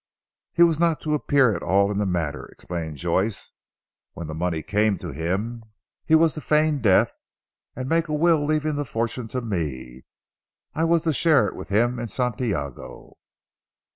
[0.53, 3.51] "He was not to appear at all in the matter," explained Joyce.
[4.13, 5.63] "When the money came to him,
[6.03, 7.13] he was to feign death
[7.75, 10.05] and make a will leaving the fortune to me;
[10.73, 13.17] I was to share it with him and Santiago."